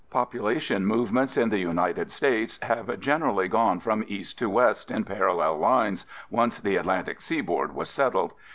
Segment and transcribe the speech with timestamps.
[0.09, 5.59] Population movements in the United States have generally gone from East to West in parallel
[5.59, 8.33] lines, once the Atlantic seaboard was settled.